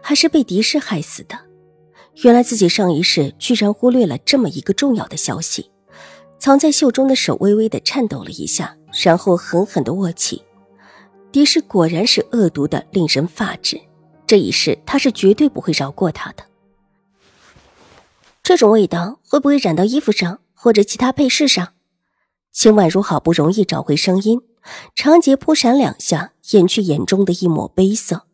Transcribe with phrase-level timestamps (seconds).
[0.00, 1.38] 还是被敌视害死的。
[2.22, 5.70] 原来自己上一世居然忽略了这么一个重要的消息。
[6.38, 10.42] 藏在袖中的手微微的颤抖了一下，然后狠狠的握起。
[11.30, 13.80] 敌视果然是恶毒的，令人发指。
[14.26, 16.44] 这一世他是绝对不会饶过他的。
[18.42, 21.74] 这种味道会不会染到衣服上或者其他配饰上？
[22.50, 24.40] 秦婉如好不容易找回声音，
[24.94, 28.26] 长睫扑闪两下，掩去眼中的一抹悲色。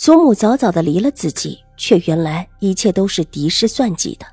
[0.00, 4.24] 祖母早早的离了自己，却原来一切都是敌视算计的。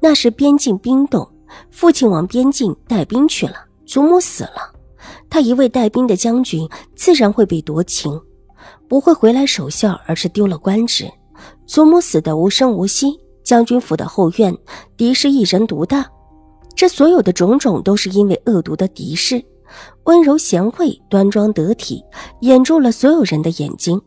[0.00, 1.30] 那时边境冰冻，
[1.70, 4.72] 父亲往边境带兵去了，祖母死了，
[5.28, 8.18] 他一位带兵的将军自然会被夺情，
[8.88, 11.06] 不会回来守孝，而是丢了官职。
[11.66, 14.56] 祖母死的无声无息，将军府的后院
[14.96, 16.10] 敌视一人独大，
[16.74, 19.44] 这所有的种种都是因为恶毒的敌视。
[20.04, 22.02] 温柔贤惠、端庄得体，
[22.40, 24.00] 掩住了所有人的眼睛。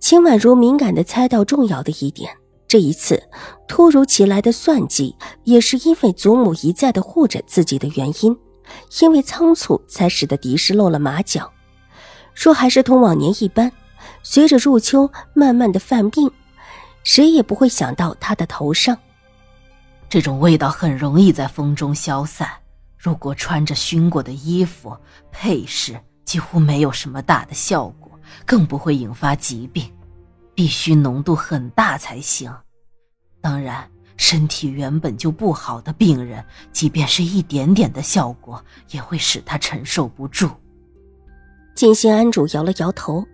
[0.00, 2.34] 秦婉如敏感的猜到重要的一点：
[2.66, 3.22] 这一次
[3.68, 8.36] 突如其来的算计，也是因为祖母一再的护着自己的原因，
[9.00, 11.52] 因为仓促才使得敌视露了马脚。
[12.34, 13.70] 若还是同往年一般，
[14.22, 16.30] 随着入秋慢慢的犯病，
[17.04, 18.96] 谁也不会想到他的头上。
[20.08, 22.48] 这种味道很容易在风中消散，
[22.96, 24.96] 如果穿着熏过的衣服，
[25.30, 28.10] 配饰几乎没有什么大的效果。
[28.46, 29.92] 更不会引发疾病，
[30.54, 32.52] 必须浓度很大才行。
[33.40, 40.48] 当然，身体原本就不好的病人，即便是一点点的效果，也会使他承受不住。
[41.74, 43.26] 金星安主摇了摇头，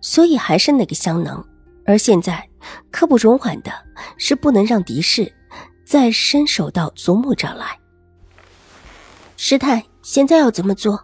[0.00, 1.46] 所以还是那个香囊。
[1.84, 2.48] 而现在，
[2.90, 3.70] 刻不容缓的
[4.16, 5.30] 是不能让敌视
[5.84, 7.78] 再伸手到祖母这儿来。
[9.36, 11.02] 师太，现在要怎么做？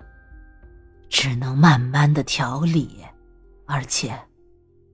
[1.09, 3.05] 只能慢慢的调理。
[3.67, 4.19] 而且，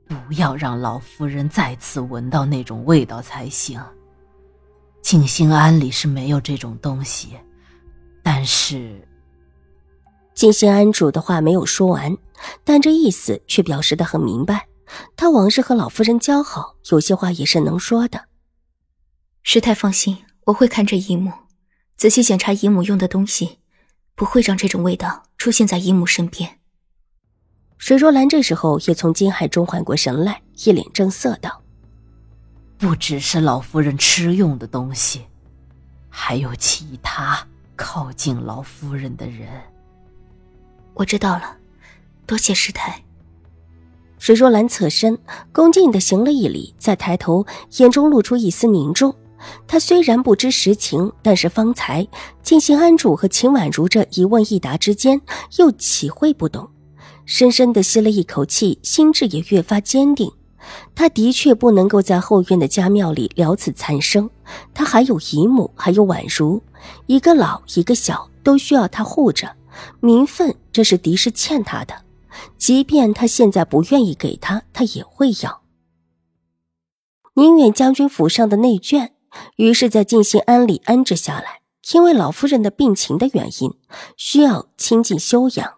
[0.08, 3.80] 不要让老夫人再次闻到那种味道才行。
[5.00, 7.36] 静心庵里是没有这种东西，
[8.22, 9.06] 但是，
[10.34, 12.16] 静心庵主的话没有说完，
[12.64, 14.66] 但这意思却表示的很明白。
[15.16, 18.24] 他往日和老夫人交好，有些话也是能说的。
[19.42, 21.32] 师太放心，我会看这姨母，
[21.96, 23.58] 仔细检查姨母用的东西，
[24.14, 26.58] 不会让这种味道出现在姨母身边。
[27.78, 31.62] 水若兰这时候也从惊骇中缓过神来，一脸正色道
[32.78, 35.26] ：“不只是老夫人吃用的东西，
[36.08, 39.48] 还有其他靠近老夫人的人。”
[40.94, 41.56] 我知道了，
[42.24, 43.02] 多谢师太。
[44.18, 45.18] 水若兰侧身
[45.52, 47.44] 恭敬的行了一礼，再抬头，
[47.78, 49.14] 眼中露出一丝凝重。
[49.66, 52.06] 她虽然不知实情，但是方才
[52.42, 55.20] 静心安主和秦婉如这一问一答之间，
[55.58, 56.68] 又岂会不懂？
[57.26, 60.30] 深深的吸了一口气，心智也越发坚定。
[60.94, 64.28] 他的确不能够在后院的家庙里了此残生。
[64.72, 66.62] 他还有姨母，还有婉如，
[67.06, 69.56] 一个老一个小，都需要他护着。
[70.00, 71.94] 名分，这是狄氏欠他的，
[72.56, 75.62] 即便他现在不愿意给他，他也会要。
[77.34, 79.10] 宁远将军府上的内眷，
[79.56, 81.60] 于是在静心庵里安置下来，
[81.92, 83.74] 因为老夫人的病情的原因，
[84.16, 85.74] 需要亲近休养。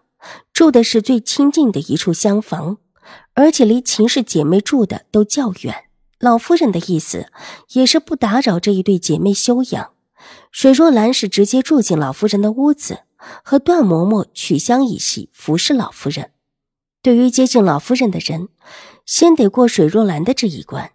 [0.51, 2.77] 住的是最亲近的一处厢房，
[3.33, 5.85] 而且离秦氏姐妹住的都较远。
[6.19, 7.27] 老夫人的意思
[7.73, 9.91] 也是不打扰这一对姐妹休养。
[10.51, 13.03] 水若兰是直接住进老夫人的屋子，
[13.43, 16.31] 和段嬷嬷取香一戏，服侍老夫人。
[17.03, 18.49] 对于接近老夫人的人，
[19.05, 20.91] 先得过水若兰的这一关。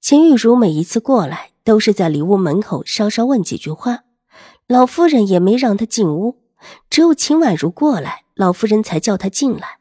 [0.00, 4.04] 秦玉茹每一次过来，都是在里屋门口稍稍问几句话，
[4.66, 6.38] 老夫人也没让她进屋。
[6.88, 9.78] 只有秦婉如过来，老夫人才叫她进来。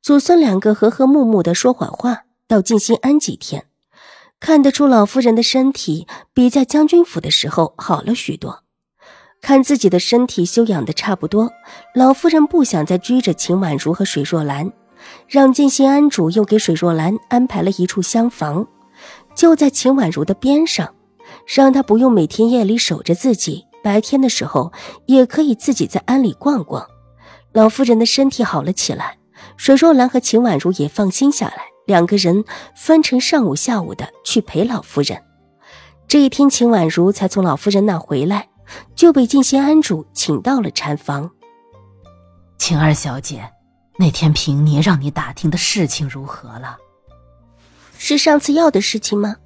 [0.00, 3.66] 祖孙两个和和睦睦的说会话，到静心安几天，
[4.40, 8.64] 看得出老夫人的身体比在将军府的时候好了许多。
[9.42, 11.50] 看自己的身体修养的差不多，
[11.94, 14.72] 老夫人不想再拘着秦婉如和水若兰，
[15.28, 18.66] 让静心安主又给水若兰安排了一处厢房，
[19.40, 20.94] 就在秦婉如的边上，
[21.46, 23.64] 让她不用每天夜里守着自己。
[23.82, 24.70] 白天的时候
[25.06, 26.86] 也可以自己在庵里逛逛。
[27.54, 29.16] 老夫人的身体好了起来，
[29.56, 32.44] 水若兰和秦婉如也放心下来，两个人
[32.76, 35.18] 分成上午、下午的去陪老夫人。
[36.06, 38.50] 这一天，秦婉如才从老夫人那回来，
[38.94, 41.30] 就被静心庵主请到了禅房。
[42.58, 43.50] 晴儿小姐，
[43.98, 46.76] 那天平尼让你打听的事情如何了？
[48.02, 49.36] 是上次药的事情吗？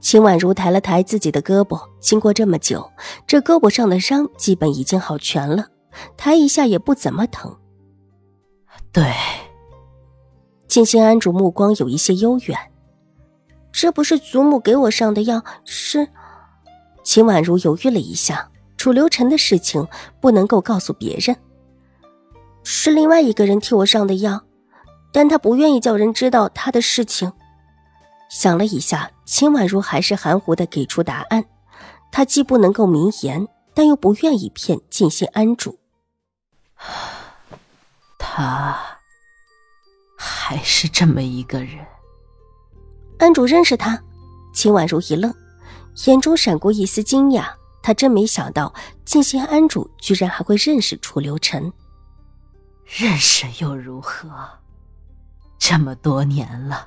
[0.00, 2.88] 秦婉如抬了抬自己的胳膊，经过这么久，
[3.26, 5.66] 这胳膊上的伤基本已经好全了，
[6.16, 7.54] 抬一下也不怎么疼。
[8.92, 9.12] 对。
[10.68, 12.56] 静心安主目光有一些悠远，
[13.72, 16.08] 这不是祖母给我上的药，是。
[17.02, 19.84] 秦婉如犹豫了一下，楚留臣的事情
[20.20, 21.36] 不能够告诉别人。
[22.62, 24.40] 是另外一个人替我上的药，
[25.10, 27.32] 但他不愿意叫人知道他的事情。
[28.28, 31.44] 想了一下，秦婉如还是含糊的给出答案。
[32.10, 35.78] 她既不能够明言，但又不愿意骗静心安主。
[38.18, 38.78] 他
[40.16, 41.84] 还是这么一个人。
[43.18, 44.00] 安主认识他？
[44.54, 45.34] 秦婉如一愣，
[46.06, 47.48] 眼中闪过一丝惊讶。
[47.82, 48.72] 她真没想到，
[49.04, 51.72] 静心安主居然还会认识楚留臣。
[52.84, 54.28] 认识又如何？
[55.58, 56.86] 这么多年了，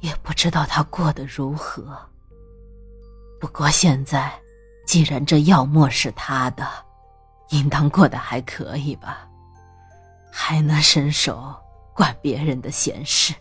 [0.00, 1.96] 也不知道他过得如何。
[3.40, 4.32] 不过现在，
[4.86, 6.66] 既然这药末是他的，
[7.50, 9.26] 应当过得还可以吧？
[10.30, 11.54] 还能伸手
[11.94, 13.34] 管别人的闲事？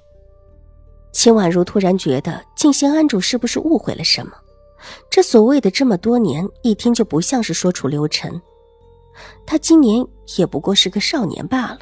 [1.11, 4.33] 秦婉如突然觉得静心安主是不是误会了什么？
[5.09, 8.41] 这所谓的这么多年，一听就不像是说楚留臣。
[9.45, 10.05] 他今年
[10.37, 11.79] 也不过是个少年罢了。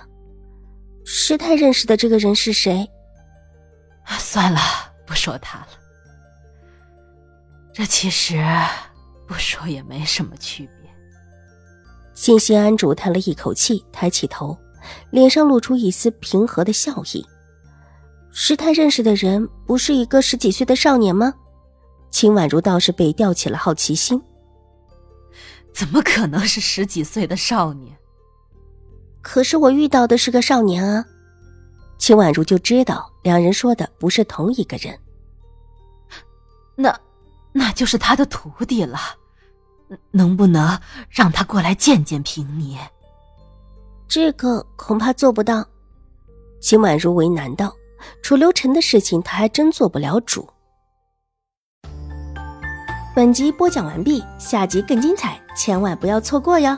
[1.06, 2.89] 师太认识的这个人是谁？
[4.38, 4.60] 算了，
[5.04, 5.68] 不说他了。
[7.74, 8.39] 这其实
[9.25, 10.88] 不说也没什么区别。
[12.13, 14.56] 欣欣安主叹了一口气，抬起头，
[15.10, 17.25] 脸上露出一丝平和的笑意。
[18.31, 21.34] 师太认识的人不是一个十几岁的少年吗？
[22.12, 24.22] 秦婉如倒是被吊起了好奇心。
[25.74, 27.98] 怎么可能是十几岁的少年？
[29.24, 31.04] 可是我遇到的是个少年啊！
[31.97, 34.97] 秦婉如就知道两人说的不是同一个人。
[36.75, 36.97] 那，
[37.51, 38.99] 那就是他的徒弟了。
[40.11, 40.77] 能不能
[41.09, 42.77] 让他过来见见平尼？
[44.07, 45.65] 这个恐怕做不到。
[46.59, 47.73] 秦婉如为难道
[48.21, 50.50] ：“楚留臣的事情，他还真做不了主。”
[53.15, 56.77] 本集播讲完毕，下集更精彩，千万不要错过哟！